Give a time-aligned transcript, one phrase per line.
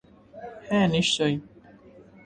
[0.69, 1.33] হ্যাঁঁ, নিশ্চয়।